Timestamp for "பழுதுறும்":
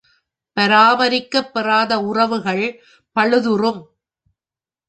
3.15-3.81